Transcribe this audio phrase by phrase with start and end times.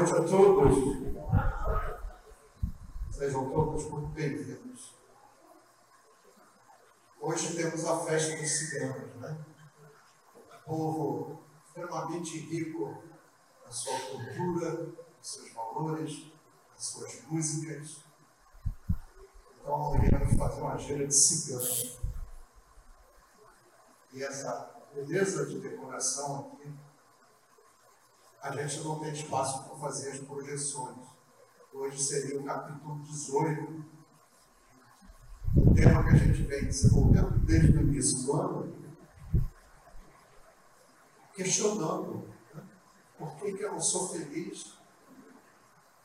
[0.00, 0.76] Noite a todos.
[3.10, 4.94] Sejam todos muito bem-vindos.
[7.20, 9.44] Hoje temos a festa dos ciganos, né?
[10.34, 13.02] Um povo extremamente rico
[13.62, 16.32] na sua cultura, nos seus valores,
[16.72, 18.02] nas suas músicas.
[19.60, 22.00] Então, iremos fazer uma gira de cigano.
[24.14, 26.72] E essa beleza de decoração aqui,
[28.42, 30.96] a gente não tem espaço para fazer as projeções.
[31.72, 33.84] Hoje seria o capítulo 18.
[35.56, 38.74] O tema que a gente vem desenvolvendo desde o início do ano,
[41.34, 42.62] questionando né?
[43.18, 44.78] por que, que eu não sou feliz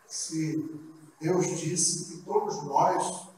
[0.07, 3.29] se Deus disse que todos nós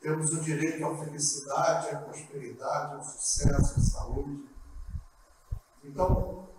[0.00, 4.44] temos o direito à felicidade, à prosperidade, ao sucesso, à saúde.
[5.82, 6.49] Então,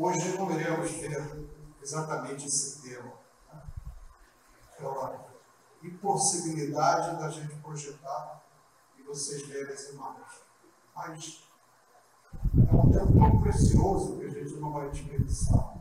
[0.00, 1.48] hoje não iremos ver
[1.82, 3.12] exatamente esse tema.
[3.52, 3.62] Né?
[4.78, 5.28] Pela
[5.82, 8.42] impossibilidade da gente projetar
[8.98, 10.42] e vocês verem as imagens.
[10.96, 11.42] Mas
[12.56, 15.76] é um tempo tão precioso que a gente não vai desperdiçar.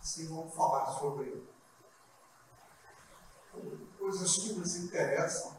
[0.00, 1.42] Sim, vamos falar sobre
[3.98, 5.56] coisas que nos interessam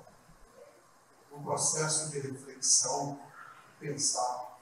[1.31, 3.19] no processo de reflexão,
[3.79, 4.59] pensar,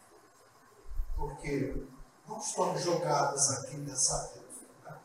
[1.16, 1.86] porque
[2.28, 4.44] não estamos jogados aqui nessa vida.
[4.86, 4.98] Né?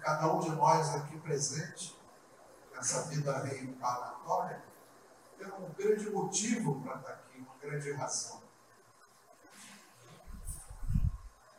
[0.00, 1.98] Cada um de nós aqui presente,
[2.74, 4.62] nessa vida reencarnatória,
[5.38, 8.42] tem um grande motivo para estar aqui, uma grande razão.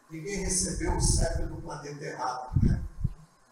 [0.10, 2.84] Ninguém recebeu o cérebro do planeta errado, né?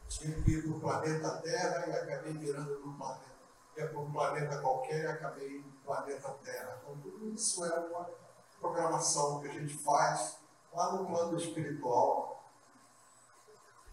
[0.08, 3.30] Tinha que ir para o planeta Terra e acabei virando no planeta.
[3.78, 6.80] Ia para um planeta qualquer e acabei no planeta Terra.
[6.82, 8.10] Então, tudo isso é uma
[8.60, 10.38] programação que a gente faz
[10.74, 12.44] lá no plano espiritual.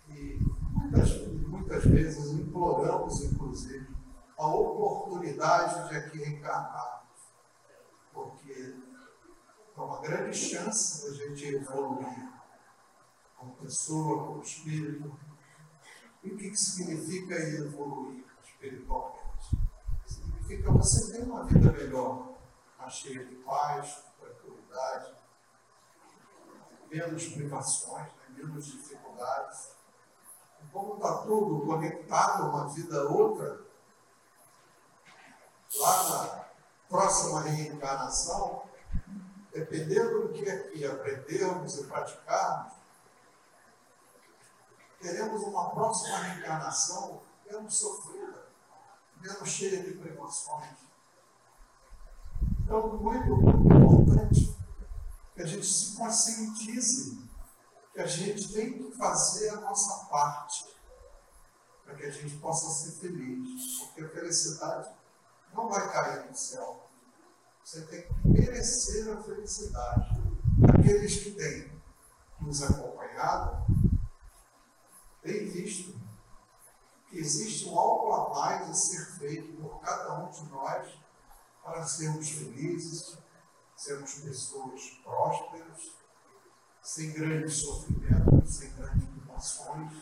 [0.09, 0.38] E
[0.72, 3.88] muitas, muitas vezes imploramos, inclusive,
[4.38, 7.06] a oportunidade de aqui reencarnarmos.
[8.12, 8.76] Porque
[9.76, 12.32] é uma grande chance da gente evoluir
[13.37, 15.12] como pessoa, como espírito.
[16.22, 19.56] E o que, que significa evoluir espiritualmente?
[20.06, 22.34] Significa você ter uma vida melhor,
[22.78, 24.06] mais cheia de paz,
[24.76, 25.14] tranquilidade,
[26.91, 28.25] menos privações, né?
[28.37, 29.70] menos dificuldades.
[30.62, 33.60] E como está tudo conectado uma vida a outra,
[35.78, 36.44] lá na
[36.88, 38.62] próxima reencarnação,
[39.53, 42.75] dependendo do que aqui aprendermos e praticarmos,
[45.00, 48.47] teremos uma próxima reencarnação menos sofrida,
[49.20, 50.87] menos cheia de privações.
[52.60, 54.56] Então, muito importante
[55.37, 57.19] que a gente se conscientize
[57.93, 60.67] que a gente tem que fazer a nossa parte
[61.85, 63.81] para que a gente possa ser feliz.
[63.81, 64.91] Porque a felicidade
[65.55, 66.89] não vai cair no céu.
[67.63, 70.23] Você tem que merecer a felicidade.
[70.69, 71.71] Aqueles que têm
[72.41, 73.67] nos acompanhado
[75.23, 75.95] têm visto
[77.11, 80.99] que existe um algo a mais a ser feito por cada um de nós
[81.63, 83.19] para sermos felizes,
[83.76, 85.92] sermos pessoas prósperas,
[86.82, 89.92] sem grandes sofrimentos, sem grandes privações.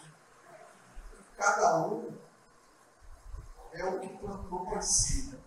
[1.36, 2.16] Cada um
[3.72, 5.38] é o que plantou para si.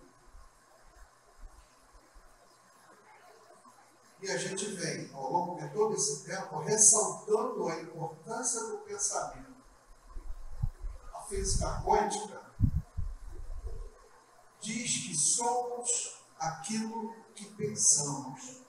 [4.20, 9.58] E a gente vem, ao longo de todo esse tempo, ressaltando a importância do pensamento
[11.28, 12.40] física quântica
[14.60, 18.62] diz que somos aquilo que pensamos.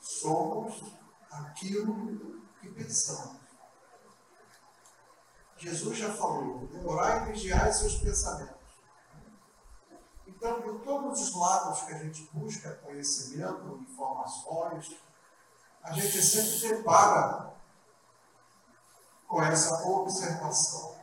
[0.00, 0.82] Somos
[1.30, 3.42] aquilo que pensamos.
[5.58, 8.54] Jesus já falou, orar e vigiar seus pensamentos.
[10.26, 14.96] Então, de todos os lados que a gente busca conhecimento, informações,
[15.82, 17.54] a gente sempre depara
[19.26, 20.94] com essa observação.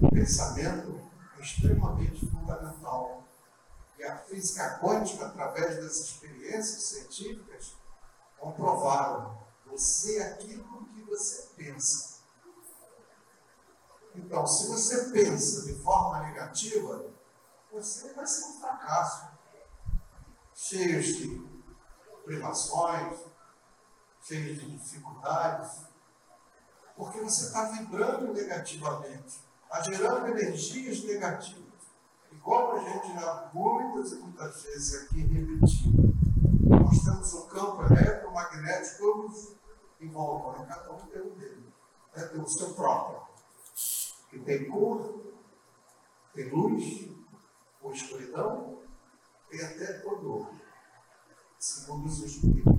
[0.00, 1.05] O pensamento
[1.46, 3.24] extremamente fundamental.
[3.98, 7.76] E a física quântica, através das experiências científicas,
[8.36, 9.46] comprovaram
[9.76, 12.16] você é aquilo que você pensa.
[14.14, 17.10] Então, se você pensa de forma negativa,
[17.70, 19.28] você vai ser um fracasso,
[20.54, 21.46] cheio de
[22.24, 23.18] privações,
[24.22, 25.84] cheio de dificuldades,
[26.96, 31.66] porque você está vibrando negativamente, está gerando energias negativas.
[32.30, 35.92] E como a gente já muitas e muitas vezes aqui repetiu,
[36.68, 39.56] nós temos um campo eletromagnético todos
[40.00, 40.66] em volta, né?
[40.68, 41.72] cada um tem um dele,
[42.14, 42.24] né?
[42.26, 43.22] tem o seu próprio,
[44.30, 45.20] que tem cor,
[46.34, 47.10] tem luz,
[47.80, 48.78] ou escuridão,
[49.50, 50.50] tem até odor,
[51.58, 52.76] segundo os espíritos.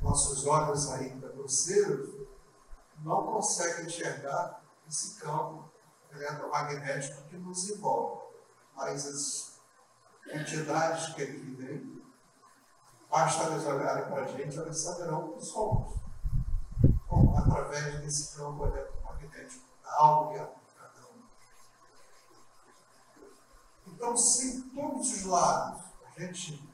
[0.00, 2.26] Nossos olhos ainda grosseiros
[3.02, 5.65] não conseguem enxergar esse campo
[6.16, 8.22] eletromagnético que nos envolve,
[8.74, 9.60] mas as
[10.32, 12.02] entidades que ele vem,
[13.10, 15.94] basta eles olharem para a gente, eles saberão que somos,
[17.08, 21.22] como através desse campo eletromagnético, da alma a cada um.
[23.86, 26.66] Então, se todos os lados a gente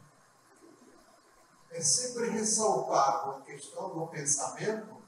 [1.71, 5.03] é sempre ressaltado a questão do pensamento,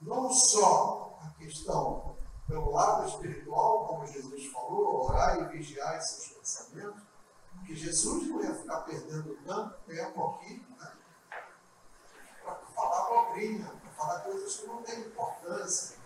[0.00, 2.16] não só a questão
[2.46, 7.02] pelo lado espiritual, como Jesus falou, orar e vigiar seus pensamentos,
[7.54, 10.92] porque Jesus não ia ficar perdendo tanto tempo aqui né,
[12.42, 15.96] para falar dobrinha, para falar coisas que não têm importância.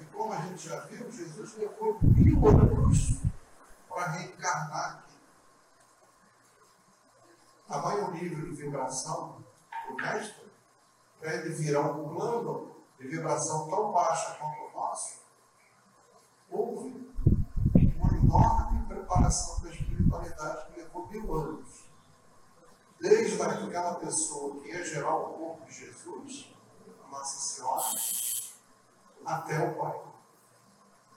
[0.00, 3.20] E como a gente já viu, Jesus levou mil anos
[3.88, 5.18] para reencarnar aqui.
[7.66, 9.44] Tamanho nível de vibração
[9.88, 10.48] do mestre,
[11.18, 15.18] para ele virar um plano de vibração tão baixa quanto o nosso,
[16.50, 17.12] houve
[17.74, 18.86] uma enorme
[19.18, 21.88] preparação da espiritualidade que levou mil anos.
[23.00, 26.54] Desde aquela pessoa que ia gerar o corpo de Jesus,
[27.04, 27.86] a Nossa Senhora,
[29.24, 30.00] até o Pai.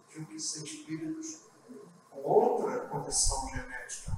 [0.09, 1.41] Tinham que ser espíritos
[2.09, 4.11] com outra condição genética.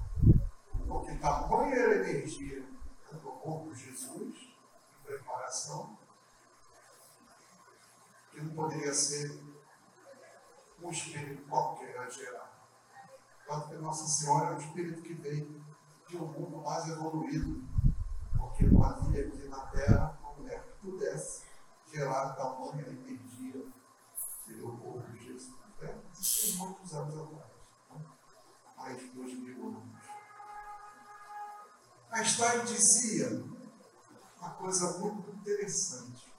[0.88, 2.66] Porque tamanha era a energia
[3.12, 5.98] do corpo de Jesus, em preparação,
[8.32, 9.40] que não poderia ser
[10.82, 12.53] um espírito qualquer a gerar.
[13.62, 15.64] Que Nossa Senhora é um espírito que veio
[16.08, 17.64] de um mundo mais evoluído,
[18.38, 21.44] porque não havia aqui na Terra uma mulher que pudesse
[21.92, 23.66] gerar tamanha energia
[24.46, 25.54] seria o corpo de Jesus.
[25.82, 27.52] É, isso tem muitos anos atrás,
[27.92, 28.06] né?
[28.78, 29.84] mais de dois mil anos.
[32.12, 33.44] Einstein dizia
[34.40, 36.34] uma coisa muito interessante.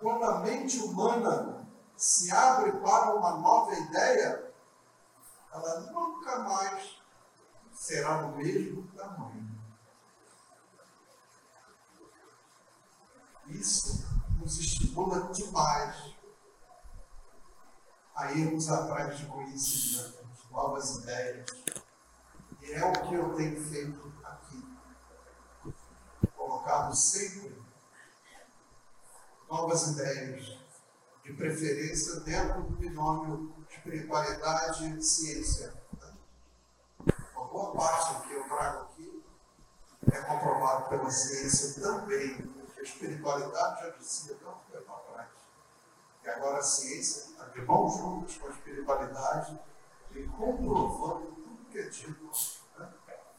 [0.00, 4.51] Quando a mente humana se abre para uma nova ideia,
[5.52, 6.98] ela nunca mais
[7.72, 9.52] será do mesmo tamanho.
[13.46, 14.06] Isso
[14.38, 16.14] nos estimula demais
[18.14, 21.46] a irmos atrás de conhecimento, novas ideias.
[22.62, 24.62] E é o que eu tenho feito aqui.
[26.34, 27.60] Colocado sempre
[29.50, 30.58] novas ideias,
[31.22, 35.74] de preferência dentro do binômio espiritualidade e ciência.
[37.34, 39.24] Uma boa parte do que eu trago aqui
[40.10, 45.28] é comprovado pela ciência também, porque a espiritualidade já dizia tanto tempo atrás.
[46.24, 49.58] E agora a ciência está de mãos juntas com a espiritualidade
[50.12, 52.30] e comprovando tudo que é dito
[52.78, 52.88] né,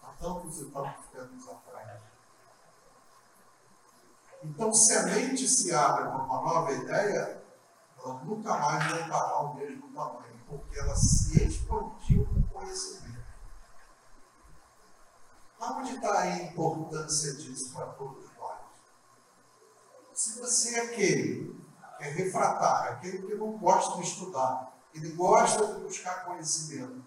[0.01, 2.01] há tantos e tantos anos atrás.
[4.43, 7.41] Então, se a mente se abre para uma nova ideia,
[7.97, 13.23] ela nunca mais voltará ao mesmo tamanho, porque ela se expandiu com conhecimento.
[15.59, 18.59] Onde está a importância disso para todos nós?
[20.13, 21.53] Se você é aquele
[21.97, 27.03] que é refratário, aquele que não gosta de estudar, ele gosta de buscar conhecimento,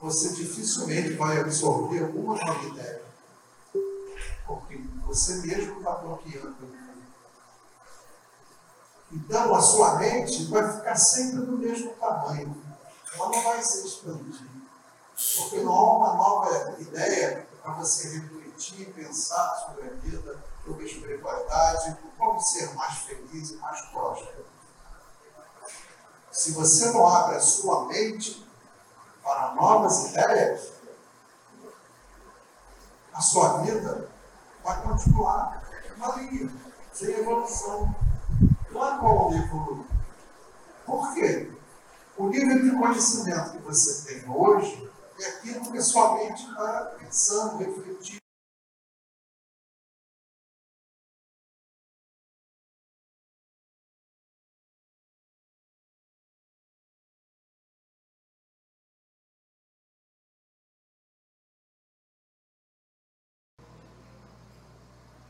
[0.00, 3.04] você dificilmente vai absorver alguma nova ideia,
[4.46, 6.81] porque você mesmo está bloqueando
[9.12, 12.56] então, a sua mente vai ficar sempre do mesmo tamanho.
[13.14, 14.46] Ela não vai se expandir.
[15.36, 20.86] Porque não há uma nova ideia para você refletir, pensar sobre a vida, sobre a
[20.86, 24.46] espiritualidade, como ser mais feliz e mais próspero.
[26.30, 28.48] Se você não abre a sua mente
[29.22, 30.72] para novas ideias,
[33.12, 34.08] a sua vida
[34.64, 35.62] vai continuar
[35.96, 36.50] uma linha,
[36.94, 37.94] sem evolução
[38.82, 39.86] não há como evoluir.
[40.84, 41.50] Por quê?
[42.16, 47.58] O nível de conhecimento que você tem hoje é aquilo que sua mente está pensando,
[47.58, 48.22] refletindo.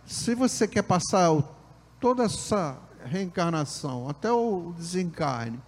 [0.07, 1.31] Se você quer passar
[1.99, 5.61] toda essa reencarnação, até o desencarne,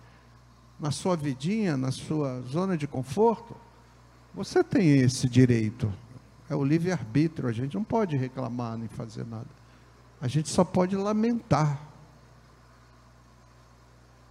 [0.79, 3.55] na sua vidinha, na sua zona de conforto,
[4.35, 5.93] você tem esse direito.
[6.50, 9.49] é o livre-arbítrio, a gente não pode reclamar nem fazer nada.
[10.21, 11.81] A gente só pode lamentar.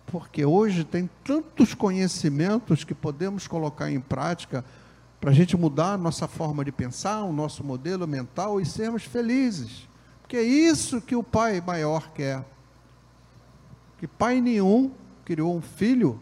[0.05, 4.63] Porque hoje tem tantos conhecimentos que podemos colocar em prática
[5.19, 9.03] para a gente mudar a nossa forma de pensar, o nosso modelo mental e sermos
[9.03, 9.87] felizes.
[10.21, 12.43] Porque é isso que o Pai maior quer.
[14.03, 14.91] Que pai nenhum
[15.23, 16.19] criou um filho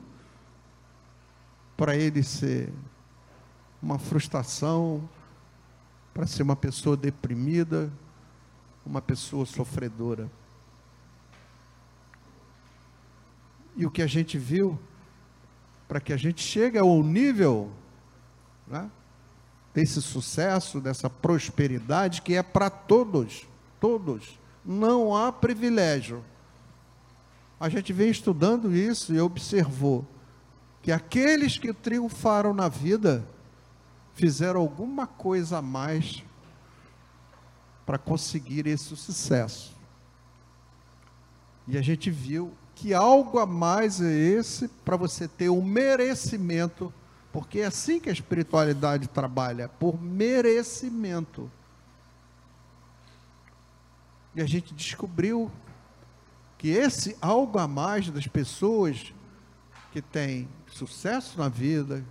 [1.76, 2.72] para ele ser
[3.82, 5.10] uma frustração,
[6.14, 7.92] para ser uma pessoa deprimida,
[8.86, 10.30] uma pessoa sofredora.
[13.76, 14.78] E o que a gente viu,
[15.88, 17.72] para que a gente chegue ao nível
[18.68, 18.92] né,
[19.74, 23.48] desse sucesso, dessa prosperidade que é para todos,
[23.80, 24.38] todos.
[24.64, 26.24] Não há privilégio.
[27.62, 30.04] A gente vem estudando isso e observou
[30.82, 33.24] que aqueles que triunfaram na vida
[34.16, 36.24] fizeram alguma coisa a mais
[37.86, 39.78] para conseguir esse sucesso.
[41.68, 46.92] E a gente viu que algo a mais é esse para você ter um merecimento,
[47.32, 51.48] porque é assim que a espiritualidade trabalha, por merecimento.
[54.34, 55.52] E a gente descobriu
[56.62, 59.12] que esse algo a mais das pessoas
[59.92, 62.06] que têm sucesso na vida,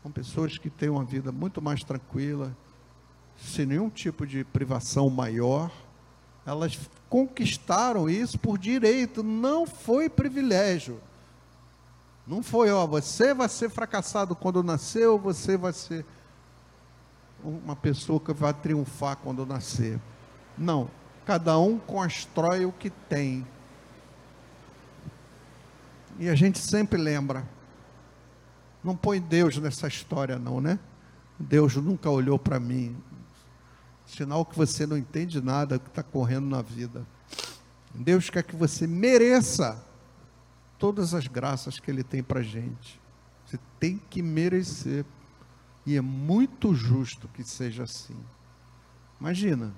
[0.00, 2.56] são pessoas que têm uma vida muito mais tranquila,
[3.36, 5.68] sem nenhum tipo de privação maior.
[6.46, 6.78] Elas
[7.10, 11.00] conquistaram isso por direito, não foi privilégio.
[12.24, 16.06] Não foi, ó, você vai ser fracassado quando nasceu, você vai ser
[17.42, 19.98] uma pessoa que vai triunfar quando nascer.
[20.56, 20.88] Não,
[21.26, 23.44] cada um constrói o que tem.
[26.18, 27.48] E a gente sempre lembra,
[28.82, 30.78] não põe Deus nessa história, não, né?
[31.38, 32.96] Deus nunca olhou para mim.
[34.06, 37.06] Sinal que você não entende nada que está correndo na vida.
[37.94, 39.82] Deus quer que você mereça
[40.78, 43.00] todas as graças que Ele tem para a gente.
[43.46, 45.04] Você tem que merecer.
[45.84, 48.16] E é muito justo que seja assim.
[49.20, 49.72] Imagina,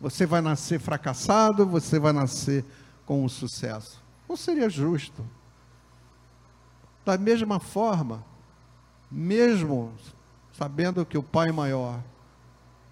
[0.00, 2.64] você vai nascer fracassado, você vai nascer
[3.04, 4.02] com um sucesso.
[4.28, 5.24] Não seria justo.
[7.04, 8.24] Da mesma forma,
[9.10, 9.92] mesmo
[10.52, 12.02] sabendo que o Pai maior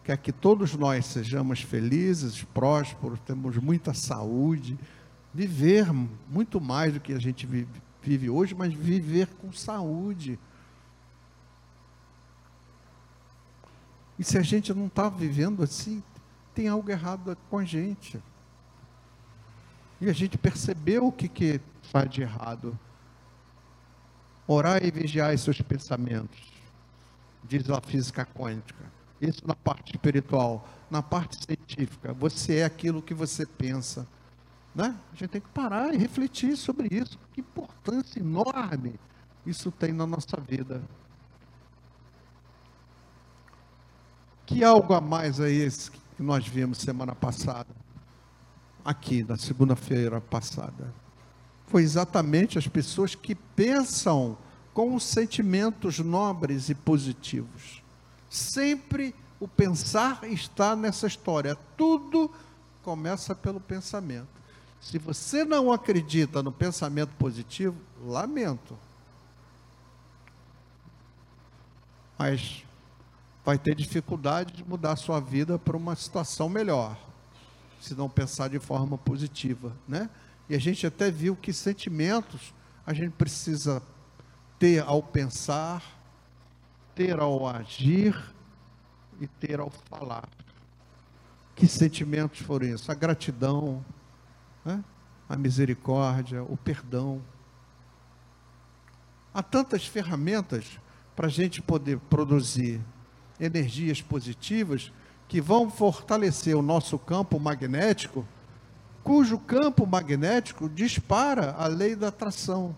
[0.02, 4.78] quer que todos nós sejamos felizes, prósperos, temos muita saúde,
[5.34, 5.86] viver
[6.30, 7.46] muito mais do que a gente
[8.02, 10.38] vive, hoje, mas viver com saúde.
[14.18, 16.02] E se a gente não está vivendo assim,
[16.54, 18.18] tem algo errado com a gente.
[20.00, 22.78] E a gente percebeu o que, que faz de errado.
[24.50, 26.40] Orar e vigiar seus pensamentos,
[27.44, 28.82] diz a física quântica.
[29.20, 30.66] Isso na parte espiritual.
[30.90, 34.06] Na parte científica, você é aquilo que você pensa.
[34.74, 34.96] Né?
[35.12, 37.18] A gente tem que parar e refletir sobre isso.
[37.34, 38.94] Que importância enorme
[39.44, 40.80] isso tem na nossa vida.
[44.46, 47.68] Que algo a mais é esse que nós vimos semana passada?
[48.82, 50.90] Aqui, na segunda-feira passada
[51.68, 54.36] foi exatamente as pessoas que pensam
[54.72, 57.82] com sentimentos nobres e positivos.
[58.30, 61.56] Sempre o pensar está nessa história.
[61.76, 62.30] Tudo
[62.82, 64.28] começa pelo pensamento.
[64.80, 68.78] Se você não acredita no pensamento positivo, lamento.
[72.18, 72.64] Mas
[73.44, 76.98] vai ter dificuldade de mudar sua vida para uma situação melhor,
[77.80, 80.08] se não pensar de forma positiva, né?
[80.48, 82.54] E a gente até viu que sentimentos
[82.86, 83.82] a gente precisa
[84.58, 85.82] ter ao pensar,
[86.94, 88.16] ter ao agir
[89.20, 90.28] e ter ao falar.
[91.54, 92.88] Que sentimentos foram esses?
[92.88, 93.84] A gratidão,
[94.64, 94.82] né?
[95.28, 97.20] a misericórdia, o perdão.
[99.34, 100.80] Há tantas ferramentas
[101.14, 102.80] para a gente poder produzir
[103.38, 104.90] energias positivas
[105.28, 108.26] que vão fortalecer o nosso campo magnético
[109.08, 112.76] cujo campo magnético dispara a lei da atração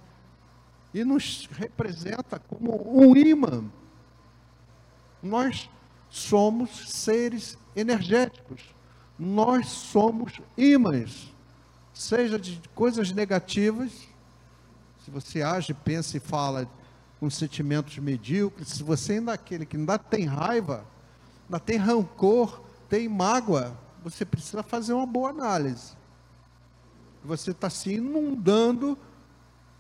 [0.94, 3.64] e nos representa como um imã.
[5.20, 5.68] Nós
[6.08, 8.62] somos seres energéticos,
[9.18, 11.34] nós somos ímãs,
[11.92, 13.90] seja de coisas negativas,
[15.04, 16.70] se você age, pensa e fala
[17.18, 20.84] com sentimentos medíocres, se você ainda é aquele que ainda tem raiva,
[21.49, 25.99] ainda tem rancor, tem mágoa, você precisa fazer uma boa análise
[27.24, 28.96] você está se inundando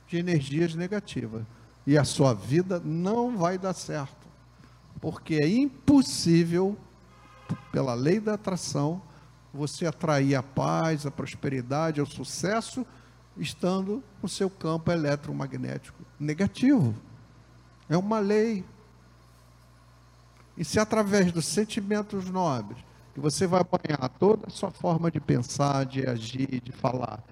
[0.06, 1.42] de energias negativas.
[1.86, 4.28] E a sua vida não vai dar certo.
[5.00, 6.76] Porque é impossível
[7.72, 9.02] pela lei da atração,
[9.52, 12.86] você atrair a paz, a prosperidade, o sucesso,
[13.36, 16.94] estando no seu campo eletromagnético negativo.
[17.88, 18.64] É uma lei.
[20.56, 22.78] E se através dos sentimentos nobres,
[23.20, 27.22] você vai apanhar toda a sua forma de pensar, de agir, de falar,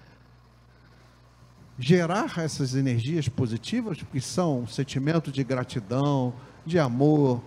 [1.78, 6.34] gerar essas energias positivas, que são sentimento de gratidão,
[6.66, 7.42] de amor,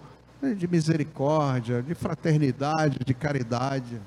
[0.58, 4.02] de misericórdia, de fraternidade, de caridade.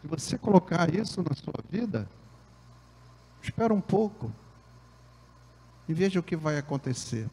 [0.00, 2.08] Se você colocar isso na sua vida,
[3.42, 4.30] espera um pouco
[5.88, 7.28] e veja o que vai acontecer.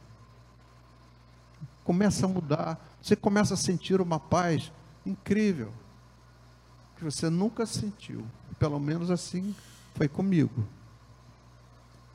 [1.84, 4.70] Começa a mudar, você começa a sentir uma paz
[5.06, 5.72] incrível
[6.98, 8.26] que você nunca sentiu.
[8.60, 9.56] Pelo menos assim
[9.96, 10.68] foi comigo.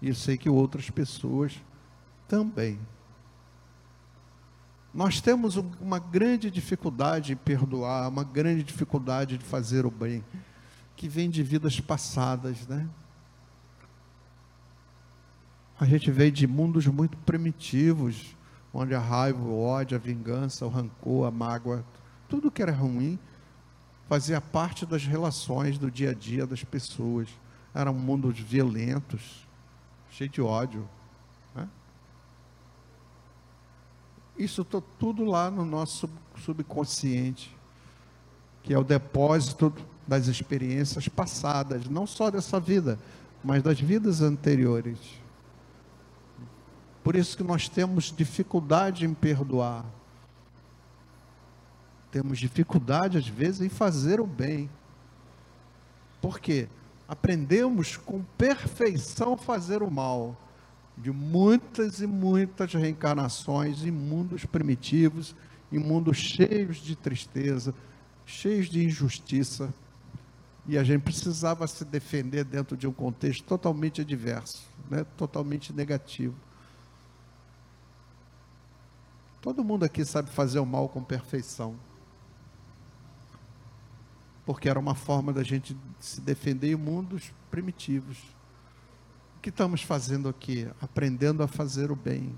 [0.02, 1.54] E eu sei que outras pessoas
[2.28, 2.78] também.
[4.92, 10.22] Nós temos uma grande dificuldade em perdoar, uma grande dificuldade de fazer o bem,
[10.94, 12.87] que vem de vidas passadas, né?
[15.80, 18.37] A gente veio de mundos muito primitivos,
[18.73, 21.85] onde a raiva, o ódio, a vingança, o rancor, a mágoa,
[22.29, 23.19] tudo que era ruim,
[24.09, 27.29] fazia parte das relações do dia a dia das pessoas.
[27.75, 29.47] Eram mundos violentos,
[30.11, 30.87] cheios de ódio.
[31.55, 31.69] Né?
[34.38, 36.09] Isso está tudo lá no nosso
[36.43, 37.55] subconsciente,
[38.62, 39.73] que é o depósito
[40.07, 42.99] das experiências passadas, não só dessa vida,
[43.43, 45.22] mas das vidas anteriores.
[47.02, 49.85] Por isso que nós temos dificuldade em perdoar
[52.12, 54.69] temos dificuldade, às vezes, em fazer o bem.
[56.21, 56.69] Por quê?
[57.08, 60.36] Aprendemos com perfeição fazer o mal.
[60.97, 65.34] De muitas e muitas reencarnações em mundos primitivos,
[65.73, 67.75] em mundos cheios de tristeza,
[68.26, 69.73] cheios de injustiça.
[70.69, 75.06] E a gente precisava se defender dentro de um contexto totalmente adverso, né?
[75.17, 76.34] totalmente negativo.
[79.43, 81.76] Todo mundo aqui sabe fazer o mal com perfeição
[84.45, 88.19] porque era uma forma da gente se defender em mundos primitivos.
[89.37, 90.69] O que estamos fazendo aqui?
[90.81, 92.35] Aprendendo a fazer o bem.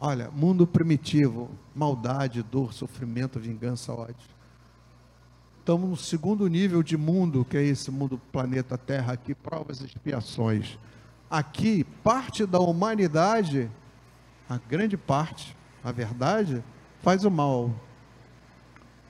[0.00, 4.16] Olha, mundo primitivo, maldade, dor, sofrimento, vingança, ódio.
[5.58, 9.84] Estamos no segundo nível de mundo, que é esse mundo planeta Terra aqui, provas e
[9.84, 10.78] expiações.
[11.28, 13.70] Aqui, parte da humanidade,
[14.50, 16.60] a grande parte, a verdade,
[17.02, 17.70] faz o mal,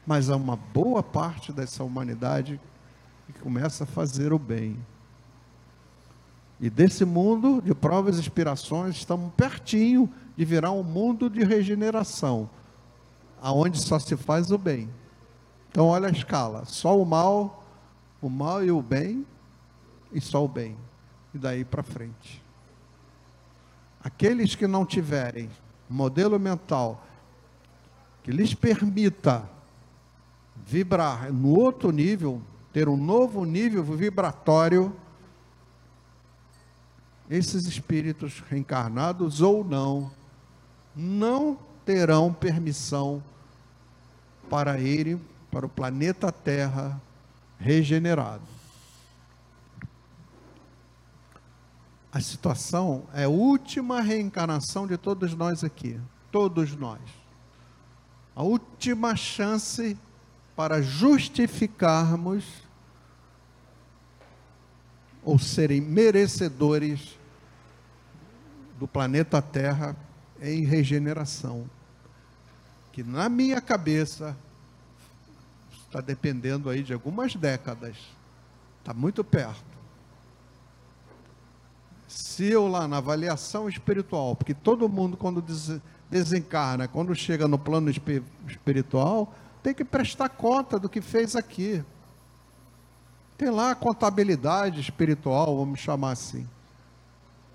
[0.07, 2.61] mas há uma boa parte dessa humanidade
[3.26, 4.76] que começa a fazer o bem.
[6.61, 12.50] E desse mundo de provas e inspirações, estamos pertinho de virar um mundo de regeneração,
[13.40, 14.90] aonde só se faz o bem.
[15.70, 17.64] Então olha a escala, só o mal,
[18.20, 19.24] o mal e o bem,
[20.12, 20.76] e só o bem.
[21.35, 22.39] E daí para frente.
[24.03, 25.51] Aqueles que não tiverem
[25.89, 27.05] modelo mental
[28.23, 29.49] que lhes permita
[30.67, 32.41] vibrar no outro nível,
[32.73, 34.95] ter um novo nível vibratório,
[37.29, 40.11] esses espíritos reencarnados ou não,
[40.95, 43.23] não terão permissão
[44.49, 47.01] para irem para o planeta Terra
[47.59, 48.60] regenerado.
[52.12, 56.01] A situação é a última reencarnação de todos nós aqui,
[56.33, 57.01] todos nós.
[58.35, 59.96] A última chance
[60.57, 62.44] para justificarmos
[65.23, 67.16] ou serem merecedores
[68.79, 69.94] do planeta Terra
[70.40, 71.68] em regeneração.
[72.92, 74.37] Que na minha cabeça
[75.87, 77.96] está dependendo aí de algumas décadas.
[78.81, 79.69] Está muito perto.
[82.11, 85.40] Se eu lá na avaliação espiritual, porque todo mundo quando
[86.11, 91.85] desencarna, quando chega no plano espiritual, tem que prestar conta do que fez aqui.
[93.38, 96.49] Tem lá a contabilidade espiritual, vamos chamar assim.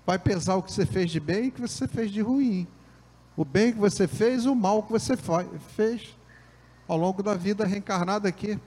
[0.06, 2.66] Vai pesar o que você fez de bem e o que você fez de ruim.
[3.36, 5.18] O bem que você fez, o mal que você
[5.76, 6.16] fez
[6.88, 8.58] ao longo da vida reencarnada aqui.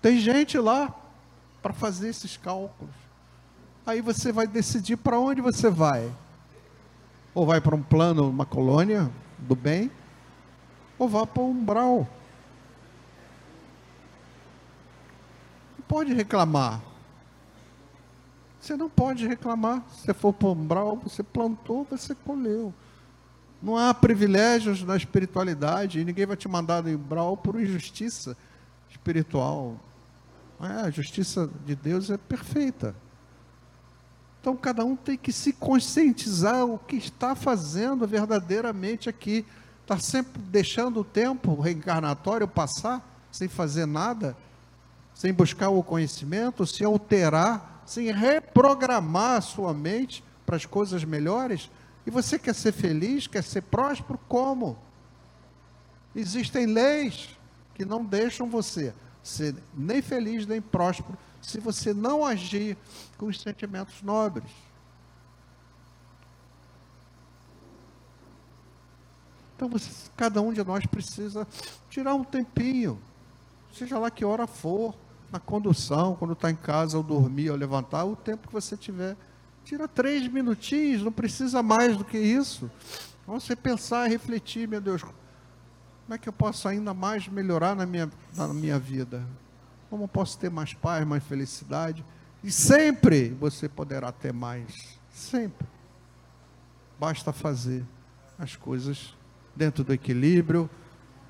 [0.00, 0.94] Tem gente lá
[1.60, 3.05] para fazer esses cálculos.
[3.86, 6.12] Aí você vai decidir para onde você vai.
[7.32, 9.90] Ou vai para um plano, uma colônia do bem,
[10.98, 12.08] ou vá para o umbral.
[15.78, 16.82] Não pode reclamar.
[18.60, 19.84] Você não pode reclamar.
[19.92, 22.74] Se você for para o umbral, você plantou, você colheu.
[23.62, 28.36] Não há privilégios na espiritualidade e ninguém vai te mandar no umbral por injustiça
[28.90, 29.76] espiritual.
[30.60, 32.94] É, a justiça de Deus é perfeita.
[34.46, 39.44] Então cada um tem que se conscientizar o que está fazendo verdadeiramente aqui.
[39.82, 44.36] Está sempre deixando o tempo reencarnatório passar sem fazer nada,
[45.16, 51.68] sem buscar o conhecimento, se alterar, sem reprogramar a sua mente para as coisas melhores.
[52.06, 54.16] E você quer ser feliz, quer ser próspero?
[54.28, 54.78] Como?
[56.14, 57.30] Existem leis
[57.74, 62.76] que não deixam você ser nem feliz nem próspero se você não agir
[63.16, 64.50] com os sentimentos nobres.
[69.54, 71.46] Então, você, cada um de nós precisa
[71.88, 73.00] tirar um tempinho,
[73.72, 74.92] seja lá que hora for,
[75.30, 79.16] na condução, quando está em casa, ou dormir, ou levantar, o tempo que você tiver.
[79.64, 82.68] Tira três minutinhos, não precisa mais do que isso.
[83.24, 85.14] Você pensar refletir, meu Deus, como
[86.10, 89.24] é que eu posso ainda mais melhorar na minha, na minha vida?
[89.88, 92.04] Como posso ter mais paz, mais felicidade?
[92.42, 94.98] E sempre você poderá ter mais.
[95.10, 95.66] Sempre.
[96.98, 97.84] Basta fazer
[98.38, 99.14] as coisas
[99.54, 100.68] dentro do equilíbrio,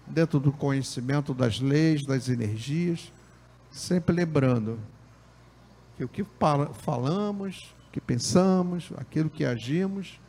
[0.07, 3.12] dentro do conhecimento das leis, das energias.
[3.71, 4.79] Sempre lembrando
[5.97, 6.25] que o que
[6.75, 10.21] falamos, o que pensamos, aquilo que agimos,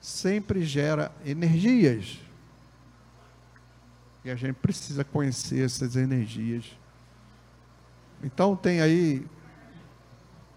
[0.00, 2.18] sempre gera energias
[4.24, 6.64] e a gente precisa conhecer essas energias.
[8.22, 9.26] Então tem aí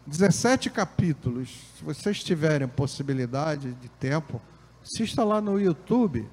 [0.05, 1.49] 17 capítulos.
[1.77, 4.41] Se vocês tiverem possibilidade de tempo,
[4.83, 6.27] assista lá no YouTube.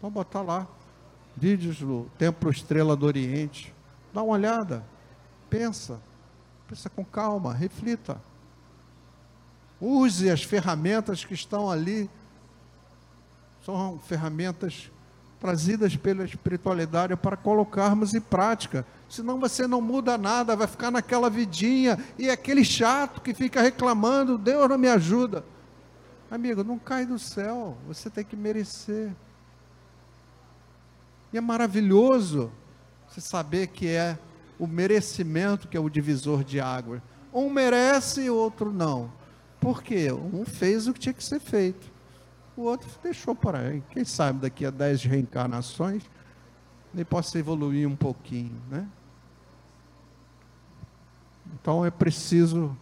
[0.00, 0.66] Vamos botar lá.
[1.36, 3.74] Vídeos do Templo Estrela do Oriente.
[4.12, 4.84] Dá uma olhada.
[5.50, 6.00] Pensa.
[6.68, 7.52] Pensa com calma.
[7.52, 8.20] Reflita.
[9.80, 12.08] Use as ferramentas que estão ali.
[13.64, 14.90] São ferramentas
[15.44, 18.82] trazidas pela espiritualidade para colocarmos em prática.
[19.10, 23.60] Senão você não muda nada, vai ficar naquela vidinha e é aquele chato que fica
[23.60, 25.44] reclamando, Deus não me ajuda.
[26.30, 29.12] Amigo, não cai do céu, você tem que merecer.
[31.30, 32.50] E é maravilhoso
[33.06, 34.18] você saber que é
[34.58, 37.02] o merecimento que é o divisor de água.
[37.34, 39.12] Um merece e o outro não.
[39.60, 40.10] Por quê?
[40.10, 41.92] Um fez o que tinha que ser feito
[42.56, 43.82] o outro deixou por aí.
[43.90, 46.02] Quem sabe daqui a dez reencarnações
[46.94, 48.88] ele possa evoluir um pouquinho, né?
[51.54, 52.76] Então é preciso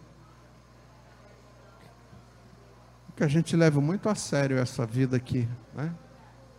[3.15, 5.93] que a gente leve muito a sério essa vida aqui, né?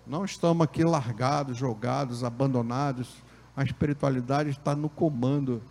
[0.07, 3.23] Não estamos aqui largados, jogados, abandonados.
[3.57, 5.63] A espiritualidade está no comando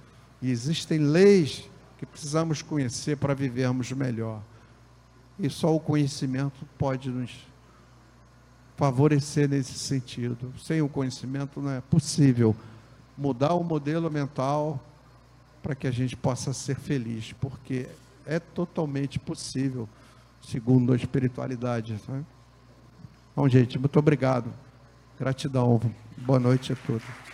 [0.42, 4.42] e existem leis que precisamos conhecer para vivermos melhor.
[5.40, 7.32] E só o conhecimento pode nos
[8.76, 10.54] favorecer nesse sentido.
[10.60, 12.56] Sem o conhecimento não é possível
[13.18, 14.84] mudar o modelo mental
[15.62, 17.88] para que a gente possa ser feliz, porque
[18.26, 19.88] é totalmente possível,
[20.42, 22.00] segundo a espiritualidade.
[22.08, 22.24] Né?
[23.36, 24.52] Bom, gente, muito obrigado.
[25.18, 25.80] Gratidão.
[26.18, 27.33] Boa noite a todos.